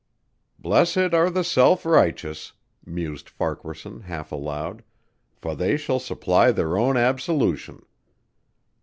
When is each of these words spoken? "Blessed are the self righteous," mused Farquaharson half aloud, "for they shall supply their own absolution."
"Blessed 0.57 1.13
are 1.13 1.29
the 1.29 1.43
self 1.43 1.85
righteous," 1.85 2.53
mused 2.83 3.29
Farquaharson 3.29 3.99
half 4.05 4.31
aloud, 4.31 4.81
"for 5.35 5.53
they 5.53 5.77
shall 5.77 5.99
supply 5.99 6.51
their 6.51 6.75
own 6.75 6.97
absolution." 6.97 7.85